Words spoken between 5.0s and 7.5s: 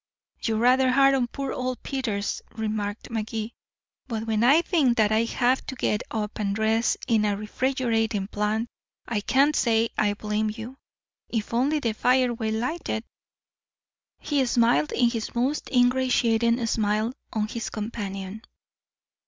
I have to get up and dress in a